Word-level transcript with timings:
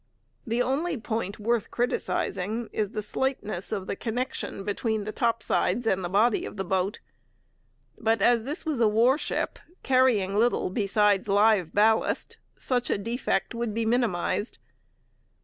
The 0.47 0.63
only 0.63 0.97
point 0.97 1.37
worth 1.37 1.69
criticizing 1.69 2.69
is 2.73 2.89
the 2.89 3.03
slightness 3.03 3.71
of 3.71 3.85
the 3.85 3.95
connection 3.95 4.63
between 4.63 5.03
the 5.03 5.11
topsides 5.11 5.85
and 5.85 6.03
the 6.03 6.09
body 6.09 6.43
of 6.43 6.57
the 6.57 6.65
boat. 6.65 6.99
But 7.99 8.19
as 8.19 8.43
this 8.43 8.65
was 8.65 8.81
a 8.81 8.87
warship, 8.87 9.59
carrying 9.83 10.35
little 10.39 10.71
besides 10.71 11.27
live 11.27 11.71
ballast, 11.71 12.39
such 12.57 12.89
a 12.89 12.97
defect 12.97 13.53
would 13.53 13.75
be 13.75 13.85
minimized. 13.85 14.57